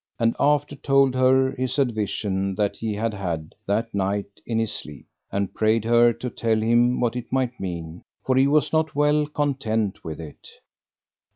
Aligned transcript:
And 0.17 0.35
after 0.39 0.75
told 0.75 1.13
her 1.13 1.51
his 1.51 1.75
advision 1.77 2.55
that 2.55 2.75
he 2.75 2.95
had 2.95 3.13
had 3.13 3.53
that 3.67 3.93
night 3.93 4.41
in 4.47 4.57
his 4.57 4.71
sleep, 4.73 5.05
and 5.31 5.53
prayed 5.53 5.85
her 5.85 6.11
to 6.11 6.29
tell 6.31 6.59
him 6.59 6.99
what 6.99 7.15
it 7.15 7.31
might 7.31 7.59
mean, 7.59 8.01
for 8.25 8.35
he 8.35 8.47
was 8.47 8.73
not 8.73 8.95
well 8.95 9.27
content 9.27 10.03
with 10.03 10.19
it. 10.19 10.47